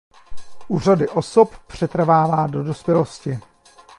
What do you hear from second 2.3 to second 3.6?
do dospělosti.